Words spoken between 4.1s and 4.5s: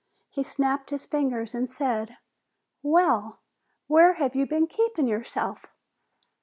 have you